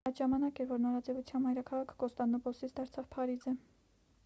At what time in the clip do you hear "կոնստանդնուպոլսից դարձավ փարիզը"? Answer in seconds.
2.05-3.57